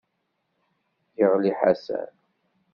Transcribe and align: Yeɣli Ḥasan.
Yeɣli 1.19 1.51
Ḥasan. 1.59 2.11